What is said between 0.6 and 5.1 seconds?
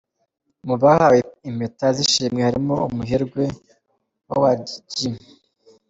Mu bahawe Impeta z’Ishimwe harimo umuherwe Howard G.